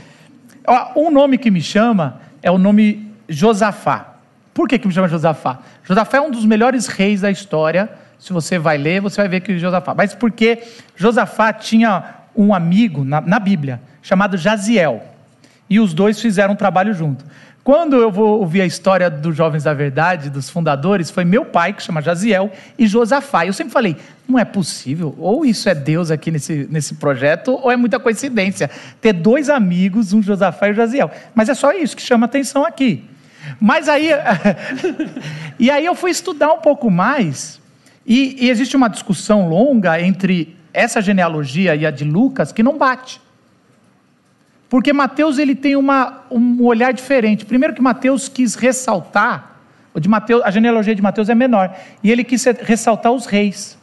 [0.96, 4.14] Um nome que me chama é o nome Josafá.
[4.52, 5.60] Por que, que me chama Josafá?
[5.84, 7.90] Josafá é um dos melhores reis da história.
[8.18, 9.94] Se você vai ler, você vai ver que Josafá.
[9.94, 10.62] Mas porque
[10.96, 15.02] Josafá tinha um amigo na, na Bíblia chamado Jaziel.
[15.68, 17.24] E os dois fizeram um trabalho junto.
[17.64, 21.72] Quando eu vou ouvir a história dos Jovens da Verdade, dos fundadores, foi meu pai,
[21.72, 23.44] que chama Jaziel, e Josafá.
[23.44, 23.96] Eu sempre falei,
[24.28, 28.70] não é possível, ou isso é Deus aqui nesse, nesse projeto, ou é muita coincidência.
[29.00, 31.10] Ter dois amigos, um Josafá e um Jaziel.
[31.34, 33.04] Mas é só isso que chama atenção aqui.
[33.58, 34.10] Mas aí.
[35.58, 37.60] e aí eu fui estudar um pouco mais,
[38.06, 42.78] e, e existe uma discussão longa entre essa genealogia e a de Lucas que não
[42.78, 43.25] bate.
[44.68, 47.44] Porque Mateus ele tem uma, um olhar diferente.
[47.44, 49.56] Primeiro que Mateus quis ressaltar,
[49.98, 53.78] de Mateus, a genealogia de Mateus é menor, e ele quis ressaltar os reis.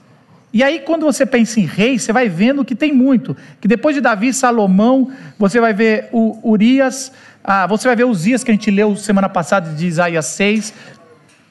[0.54, 3.36] E aí, quando você pensa em reis, você vai vendo que tem muito.
[3.60, 7.12] Que depois de Davi, Salomão, você vai ver o Urias,
[7.44, 10.74] ah, você vai ver os dias que a gente leu semana passada de Isaías 6.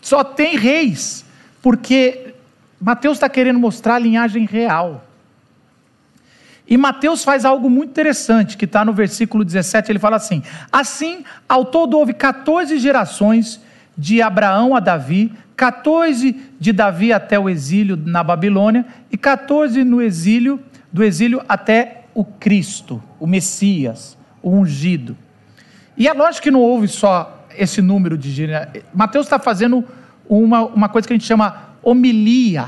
[0.00, 1.24] Só tem reis,
[1.60, 2.32] porque
[2.80, 5.04] Mateus está querendo mostrar a linhagem real.
[6.68, 11.25] E Mateus faz algo muito interessante, que está no versículo 17, ele fala assim: Assim,
[11.48, 13.61] ao todo houve 14 gerações
[13.96, 20.01] de Abraão a Davi, 14 de Davi até o exílio na Babilônia, e 14 no
[20.01, 20.61] exílio,
[20.92, 25.16] do exílio até o Cristo, o Messias, o ungido.
[25.96, 28.85] E é lógico que não houve só esse número de gerações.
[28.94, 29.85] Mateus está fazendo
[30.29, 32.66] uma, uma coisa que a gente chama homilia.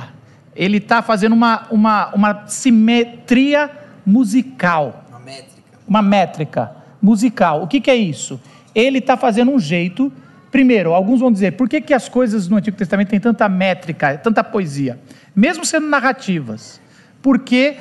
[0.55, 3.71] Ele está fazendo uma, uma, uma simetria
[4.05, 5.05] musical.
[5.09, 5.79] Uma métrica.
[5.87, 6.77] Uma métrica.
[7.01, 7.62] musical.
[7.62, 8.40] O que, que é isso?
[8.75, 10.12] Ele está fazendo um jeito.
[10.51, 14.17] Primeiro, alguns vão dizer, por que, que as coisas no Antigo Testamento têm tanta métrica,
[14.19, 14.99] tanta poesia?
[15.35, 16.81] Mesmo sendo narrativas.
[17.21, 17.77] Porque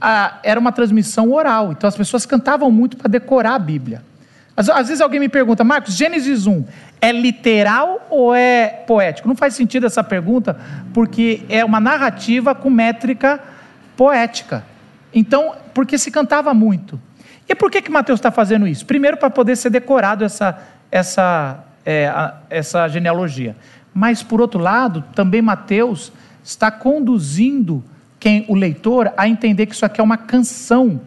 [0.00, 4.02] ah, era uma transmissão oral, então as pessoas cantavam muito para decorar a Bíblia.
[4.56, 6.64] Às, às, vezes alguém me pergunta, Marcos, Gênesis 1
[7.00, 9.28] é literal ou é poético?
[9.28, 10.58] Não faz sentido essa pergunta,
[10.94, 13.38] porque é uma narrativa com métrica
[13.96, 14.64] poética.
[15.16, 17.00] Então, porque se cantava muito.
[17.48, 18.84] E por que, que Mateus está fazendo isso?
[18.84, 20.58] Primeiro, para poder ser decorado essa,
[20.90, 23.56] essa, é, a, essa genealogia.
[23.94, 26.12] Mas, por outro lado, também Mateus
[26.44, 27.82] está conduzindo
[28.20, 31.00] quem o leitor a entender que isso aqui é uma canção.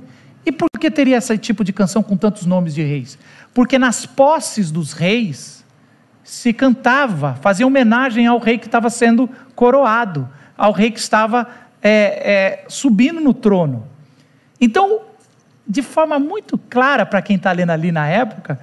[0.43, 3.15] E por que teria esse tipo de canção com tantos nomes de reis?
[3.54, 5.63] Porque nas posses dos reis
[6.24, 11.48] se cantava, fazia homenagem ao rei que estava sendo coroado, ao rei que estava
[11.80, 13.88] é, é, subindo no trono.
[14.60, 15.02] Então,
[15.67, 18.60] de forma muito clara para quem está lendo ali na época,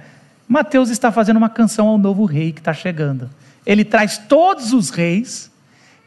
[0.47, 3.29] Mateus está fazendo uma canção ao novo rei que está chegando.
[3.65, 5.51] Ele traz todos os reis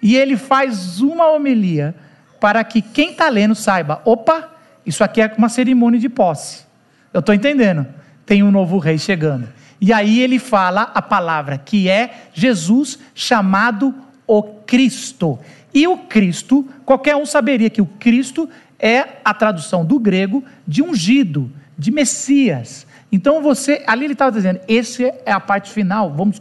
[0.02, 1.94] e ele faz uma homilia
[2.40, 4.50] para que quem está lendo saiba: opa,
[4.84, 6.64] isso aqui é uma cerimônia de posse.
[7.12, 7.86] Eu estou entendendo.
[8.24, 9.48] Tem um novo rei chegando.
[9.80, 13.94] E aí ele fala a palavra que é Jesus chamado
[14.26, 15.38] o Cristo.
[15.72, 18.48] E o Cristo, qualquer um saberia que o Cristo
[18.80, 22.86] é a tradução do grego de ungido, de Messias.
[23.12, 26.40] Então você, ali ele estava dizendo, esse é a parte final, vamos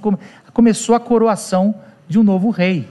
[0.53, 1.75] começou a coroação
[2.07, 2.87] de um novo rei.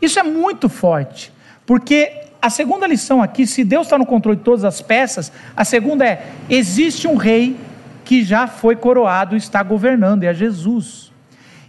[0.00, 1.32] Isso é muito forte,
[1.64, 5.64] porque a segunda lição aqui, se Deus está no controle de todas as peças, a
[5.64, 7.56] segunda é: existe um rei
[8.04, 11.12] que já foi coroado e está governando, é Jesus.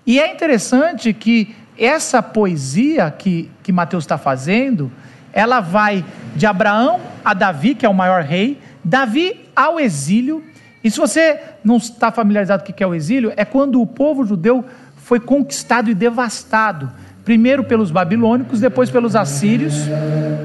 [0.05, 4.91] E é interessante que essa poesia que, que Mateus está fazendo,
[5.31, 6.03] ela vai
[6.35, 10.43] de Abraão a Davi, que é o maior rei, Davi ao exílio.
[10.83, 13.87] E se você não está familiarizado com o que é o exílio, é quando o
[13.87, 14.65] povo judeu
[14.97, 16.91] foi conquistado e devastado
[17.23, 19.73] primeiro pelos babilônicos, depois pelos assírios,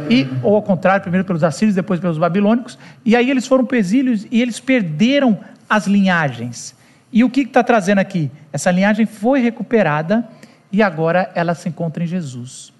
[0.08, 3.74] e, ou ao contrário, primeiro pelos assírios, depois pelos babilônicos, e aí eles foram para
[3.74, 5.38] o exílio e eles perderam
[5.68, 6.76] as linhagens.
[7.12, 8.30] E o que está trazendo aqui?
[8.52, 10.24] Essa linhagem foi recuperada
[10.70, 12.72] e agora ela se encontra em Jesus.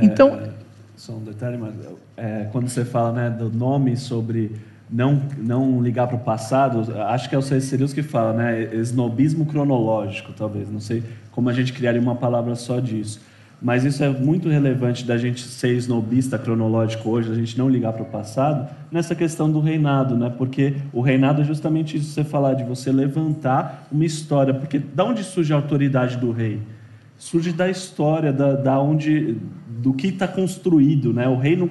[0.00, 0.61] Então.
[1.02, 1.74] Só um detalhe, mas
[2.16, 4.52] é, quando você fala né, do nome sobre
[4.88, 7.42] não, não ligar para o passado, acho que é o.
[7.42, 8.72] Lewis que fala, né?
[8.72, 10.70] Esnobismo cronológico, talvez.
[10.70, 13.20] Não sei como a gente criaria uma palavra só disso.
[13.60, 17.94] Mas isso é muito relevante da gente ser snobista cronológico hoje, da gente não ligar
[17.94, 20.32] para o passado, nessa questão do reinado, né?
[20.38, 24.54] Porque o reinado é justamente isso, você falar de você levantar uma história.
[24.54, 26.60] Porque da onde surge a autoridade do rei?
[27.22, 29.36] Surge da história, da, da onde,
[29.68, 31.28] do que está construído, né?
[31.28, 31.70] O rei não,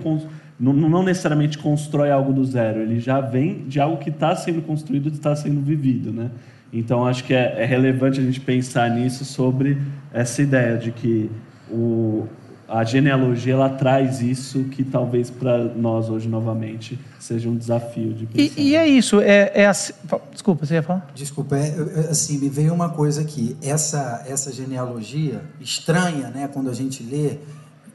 [0.58, 4.62] não, não necessariamente constrói algo do zero, ele já vem de algo que está sendo
[4.62, 6.32] construído está sendo vivido, né?
[6.72, 9.78] Então, acho que é, é, relevante a gente pensar nisso sobre
[10.14, 11.30] essa ideia de que
[11.70, 12.30] o,
[12.72, 18.26] a genealogia ela traz isso que talvez para nós hoje novamente seja um desafio de
[18.26, 18.58] pensar.
[18.58, 19.92] E, e é isso, é, é assim,
[20.32, 21.12] desculpa, você ia falar?
[21.14, 26.74] Desculpa, é, assim me veio uma coisa aqui, essa essa genealogia estranha, né, quando a
[26.74, 27.40] gente lê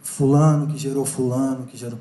[0.03, 1.99] fulano que gerou fulano que gerou,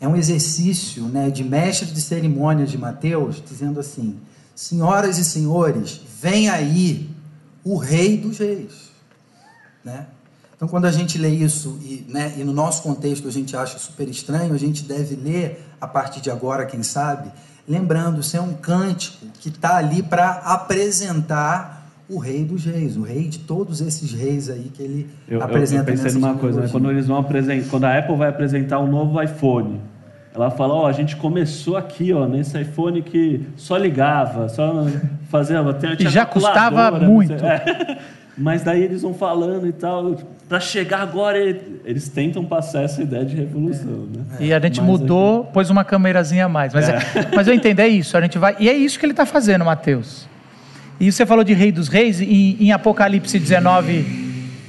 [0.00, 4.16] é um exercício, né, de mestre de cerimônias de Mateus, dizendo assim,
[4.52, 7.08] senhoras e senhores, vem aí
[7.62, 8.90] o rei dos reis.
[9.84, 10.08] Né?
[10.56, 13.78] Então, quando a gente lê isso, e, né, e no nosso contexto a gente acha
[13.78, 17.30] super estranho, a gente deve ler, a partir de agora, quem sabe,
[17.68, 21.76] lembrando, isso é um cântico que está ali para apresentar
[22.08, 25.90] o rei dos reis, o rei de todos esses reis aí que ele eu, apresenta.
[25.90, 26.68] Eu, eu pensei numa coisa, né?
[26.70, 29.80] quando eles vão apresentar, quando a Apple vai apresentar um novo iPhone,
[30.34, 34.86] ela fala, ó, oh, a gente começou aqui, ó, nesse iPhone que só ligava, só
[35.28, 35.62] fazia,
[35.96, 37.32] tinha e já custava muito.
[37.44, 37.98] É.
[38.36, 41.38] Mas daí eles vão falando e tal, para chegar agora
[41.84, 44.24] eles tentam passar essa ideia de revolução, né?
[44.40, 45.52] E a gente mas mudou, aqui...
[45.54, 46.96] pôs uma câmerazinha a mais, mas, é.
[46.96, 49.24] É, mas eu entendo é isso, a gente vai e é isso que ele está
[49.24, 50.28] fazendo, Mateus.
[51.00, 54.02] E você falou de Rei dos Reis e em Apocalipse 19,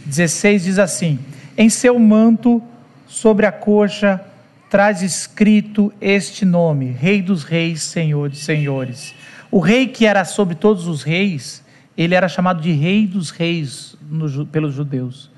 [0.06, 1.19] 16 diz assim:
[1.58, 2.62] em seu manto
[3.08, 4.21] sobre a coxa
[4.69, 9.15] traz escrito este nome: Rei dos Reis, Senhor de Senhores.
[9.49, 11.63] O rei que era sobre todos os reis,
[11.97, 15.31] ele era chamado de Rei dos Reis no, pelos judeus.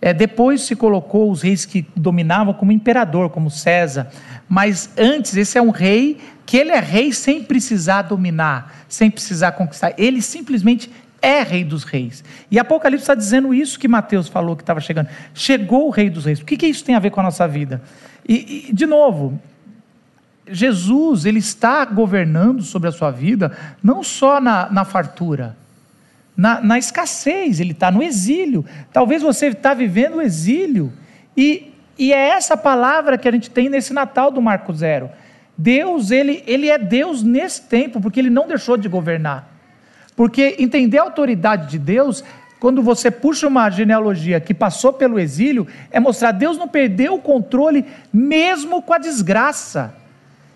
[0.00, 4.10] É, depois se colocou os reis que dominavam como imperador, como César.
[4.48, 9.52] Mas antes, esse é um rei que ele é rei sem precisar dominar, sem precisar
[9.52, 9.94] conquistar.
[9.96, 10.90] Ele simplesmente
[11.22, 12.24] é rei dos reis.
[12.50, 15.08] E Apocalipse está dizendo isso que Mateus falou que estava chegando.
[15.32, 16.40] Chegou o rei dos reis.
[16.40, 17.80] O que, que isso tem a ver com a nossa vida?
[18.28, 19.40] E, e, de novo,
[20.50, 25.56] Jesus, ele está governando sobre a sua vida, não só na, na fartura,
[26.36, 28.64] na, na escassez, ele está no exílio.
[28.92, 30.92] Talvez você está vivendo o exílio,
[31.36, 35.10] e, e é essa palavra que a gente tem nesse Natal do Marco Zero.
[35.56, 39.48] Deus, ele, ele é Deus nesse tempo, porque ele não deixou de governar.
[40.16, 42.24] Porque entender a autoridade de Deus
[42.62, 47.20] quando você puxa uma genealogia que passou pelo exílio, é mostrar Deus não perdeu o
[47.20, 49.92] controle mesmo com a desgraça.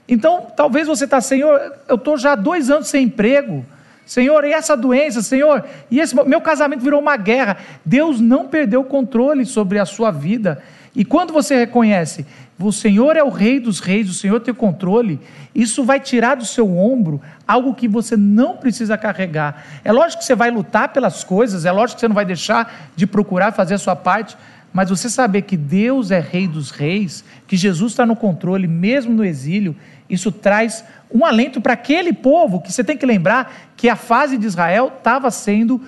[0.08, 3.66] Então, talvez você está, Senhor, eu estou já há dois anos sem emprego.
[4.06, 7.56] Senhor, e essa doença, Senhor, e esse meu casamento virou uma guerra.
[7.84, 10.62] Deus não perdeu o controle sobre a sua vida.
[10.94, 12.24] E quando você reconhece,
[12.58, 15.20] o Senhor é o Rei dos Reis, o Senhor tem o controle,
[15.54, 19.66] isso vai tirar do seu ombro algo que você não precisa carregar.
[19.84, 22.90] É lógico que você vai lutar pelas coisas, é lógico que você não vai deixar
[22.94, 24.38] de procurar fazer a sua parte,
[24.72, 29.12] mas você saber que Deus é Rei dos Reis, que Jesus está no controle, mesmo
[29.12, 29.76] no exílio,
[30.08, 34.36] isso traz um alento para aquele povo que você tem que lembrar que a fase
[34.36, 35.82] de Israel estava sendo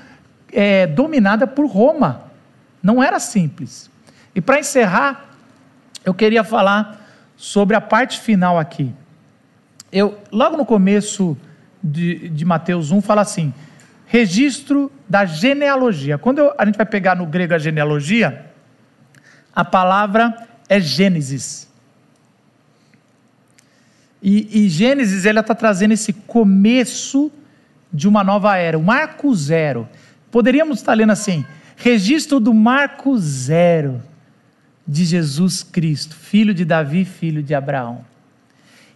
[0.53, 2.23] é, dominada por Roma.
[2.83, 3.91] Não era simples.
[4.35, 5.31] E para encerrar,
[6.05, 8.93] eu queria falar sobre a parte final aqui.
[9.91, 11.37] Eu, logo no começo
[11.83, 13.53] de, de Mateus 1, fala assim:
[14.07, 16.19] registro da genealogia.
[16.19, 18.47] Quando eu, a gente vai pegar no grego a genealogia,
[19.55, 21.68] a palavra é Gênesis.
[24.23, 27.31] E, e Gênesis ela está trazendo esse começo
[27.93, 29.89] de uma nova era, o marco zero.
[30.31, 31.45] Poderíamos estar lendo assim:
[31.77, 34.03] registro do marco zero
[34.87, 38.05] de Jesus Cristo, filho de Davi, filho de Abraão.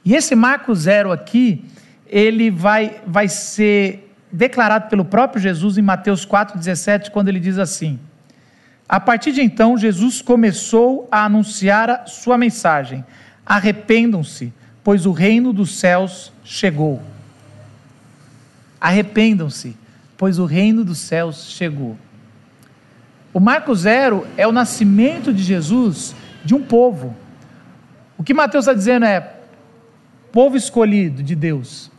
[0.04, 1.64] E esse marco zero aqui,
[2.06, 8.00] ele vai, vai ser declarado pelo próprio Jesus em Mateus 4,17, quando ele diz assim:
[8.88, 13.04] A partir de então, Jesus começou a anunciar a sua mensagem:
[13.44, 14.52] arrependam-se,
[14.84, 17.02] pois o reino dos céus chegou.
[18.80, 19.76] Arrependam-se,
[20.16, 21.96] pois o reino dos céus chegou.
[23.32, 26.14] O marco zero é o nascimento de Jesus
[26.44, 27.16] de um povo.
[28.18, 29.36] O que Mateus está dizendo é:
[30.30, 31.90] povo escolhido de Deus.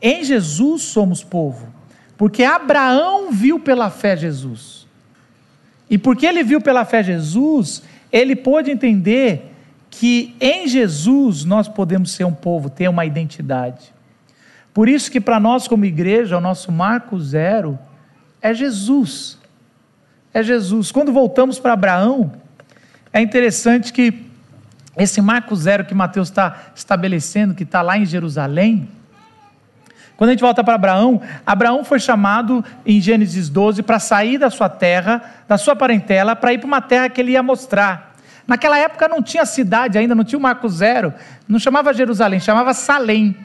[0.00, 1.72] Em Jesus somos povo,
[2.16, 4.86] porque Abraão viu pela fé Jesus.
[5.88, 9.51] E porque ele viu pela fé Jesus, ele pôde entender
[9.92, 13.94] que em Jesus nós podemos ser um povo, ter uma identidade.
[14.74, 17.78] Por isso que para nós como igreja, o nosso marco zero
[18.40, 19.38] é Jesus
[20.34, 20.90] é Jesus.
[20.90, 22.32] Quando voltamos para Abraão,
[23.12, 24.26] é interessante que
[24.96, 28.88] esse marco zero que Mateus está estabelecendo, que está lá em Jerusalém,
[30.16, 34.50] quando a gente volta para Abraão, Abraão foi chamado em Gênesis 12 para sair da
[34.50, 38.11] sua terra, da sua parentela, para ir para uma terra que ele ia mostrar.
[38.46, 41.12] Naquela época não tinha cidade ainda, não tinha o marco zero,
[41.48, 43.36] não chamava Jerusalém, chamava Salém.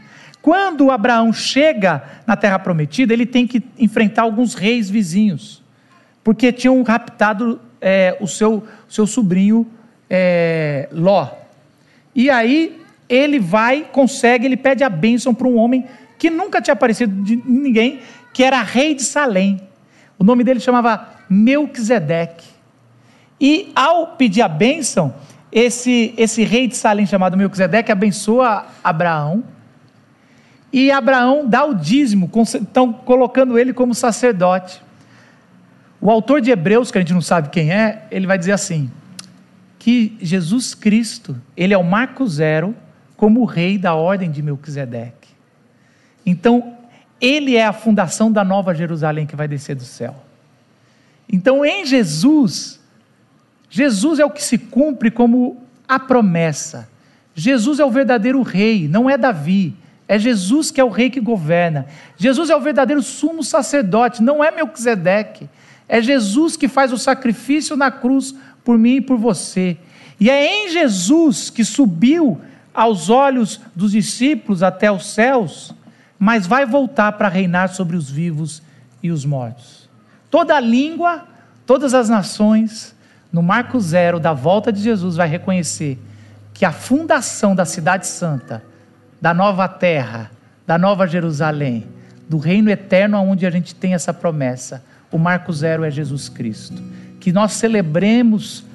[0.41, 5.65] Quando Abraão chega na terra prometida, ele tem que enfrentar alguns reis vizinhos
[6.27, 9.65] porque tinham raptado é, o seu, seu sobrinho
[10.09, 11.29] é, Ló.
[12.13, 15.85] E aí ele vai, consegue, ele pede a bênção para um homem
[16.19, 18.01] que nunca tinha aparecido de ninguém,
[18.33, 19.61] que era rei de Salém.
[20.19, 22.45] O nome dele chamava Melquisedeque.
[23.39, 25.13] E ao pedir a bênção,
[25.51, 29.43] esse, esse rei de Salém chamado Melquisedeque abençoa Abraão.
[30.71, 34.81] E Abraão dá o dízimo, estão colocando ele como sacerdote.
[35.99, 38.91] O autor de Hebreus, que a gente não sabe quem é, ele vai dizer assim:
[39.79, 42.75] que Jesus Cristo, ele é o marco zero
[43.15, 45.29] como rei da ordem de Melquisedeque.
[46.25, 46.75] Então,
[47.19, 50.15] ele é a fundação da nova Jerusalém que vai descer do céu.
[51.31, 52.76] Então, em Jesus,
[53.69, 56.89] Jesus é o que se cumpre como a promessa.
[57.35, 59.75] Jesus é o verdadeiro rei, não é Davi.
[60.07, 61.85] É Jesus que é o rei que governa.
[62.15, 65.49] Jesus é o verdadeiro sumo sacerdote, não é Melquisedeque.
[65.87, 69.77] É Jesus que faz o sacrifício na cruz por mim e por você.
[70.19, 72.39] E é em Jesus que subiu
[72.73, 75.73] aos olhos dos discípulos até os céus,
[76.17, 78.61] mas vai voltar para reinar sobre os vivos
[79.01, 79.89] e os mortos.
[80.29, 81.25] Toda língua,
[81.65, 82.95] todas as nações,
[83.31, 85.99] no marco zero da volta de Jesus, vai reconhecer
[86.53, 88.63] que a fundação da Cidade Santa,
[89.21, 90.31] da nova terra,
[90.65, 91.87] da nova Jerusalém,
[92.27, 96.81] do reino eterno onde a gente tem essa promessa, o marco zero é Jesus Cristo.
[97.19, 98.65] Que nós celebremos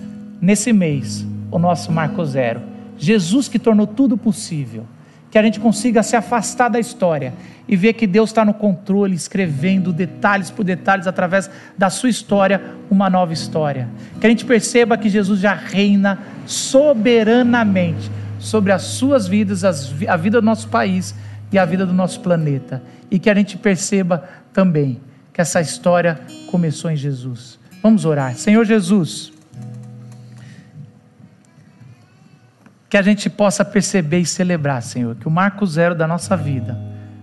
[0.41, 2.63] nesse mês o nosso marco zero.
[2.97, 4.87] Jesus que tornou tudo possível.
[5.33, 7.33] Que a gente consiga se afastar da história
[7.67, 12.63] e ver que Deus está no controle, escrevendo detalhes por detalhes através da sua história,
[12.91, 13.89] uma nova história.
[14.21, 20.17] Que a gente perceba que Jesus já reina soberanamente sobre as suas vidas, as, a
[20.19, 21.15] vida do nosso país
[21.51, 22.83] e a vida do nosso planeta.
[23.11, 25.01] E que a gente perceba também
[25.33, 26.21] que essa história
[26.51, 27.59] começou em Jesus.
[27.83, 28.35] Vamos orar.
[28.37, 29.33] Senhor Jesus,
[32.93, 36.79] que a gente possa perceber e celebrar, Senhor, que o marco zero da nossa vida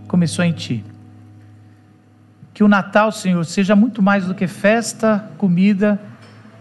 [0.07, 0.83] começou em Ti.
[2.55, 6.01] Que o Natal, Senhor, seja muito mais do que festa, comida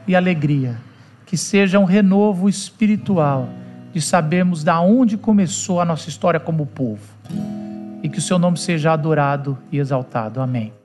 [0.06, 0.76] e alegria.
[1.24, 3.48] Que seja um renovo espiritual
[3.94, 7.00] de sabermos da onde começou a nossa história como povo.
[8.02, 10.38] E que o seu nome seja adorado e exaltado.
[10.38, 10.77] Amém.